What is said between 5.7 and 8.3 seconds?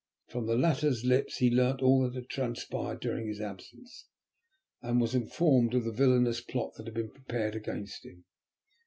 of the villainous plot that had been prepared against him.